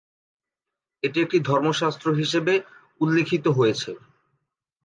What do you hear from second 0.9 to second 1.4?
এটি একটি